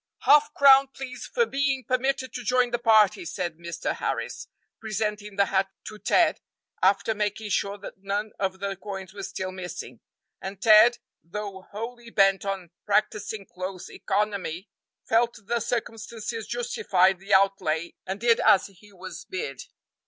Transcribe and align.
"Half 0.23 0.55
crown, 0.55 0.87
please, 0.87 1.27
for 1.31 1.45
being 1.45 1.83
permitted 1.87 2.33
to 2.33 2.43
join 2.43 2.71
the 2.71 2.79
party," 2.79 3.23
said 3.23 3.59
Mr. 3.59 3.97
Harris, 3.97 4.47
presenting 4.79 5.35
the 5.35 5.45
hat 5.45 5.69
to 5.85 5.99
Ted, 5.99 6.41
after 6.81 7.13
making 7.13 7.51
sure 7.51 7.77
that 7.77 7.99
none 8.01 8.31
of 8.39 8.59
the 8.59 8.75
coins 8.75 9.13
were 9.13 9.21
still 9.21 9.51
missing; 9.51 9.99
and 10.41 10.59
Ted, 10.59 10.97
though 11.23 11.67
wholly 11.71 12.09
bent 12.09 12.45
on 12.45 12.71
practising 12.83 13.45
close 13.45 13.91
economy, 13.91 14.71
felt 15.07 15.37
the 15.45 15.59
circumstances 15.59 16.47
justified 16.47 17.19
the 17.19 17.35
outlay, 17.35 17.93
and 18.03 18.19
did 18.21 18.39
as 18.39 18.65
he 18.65 18.91
was 18.91 19.25
bid. 19.25 19.61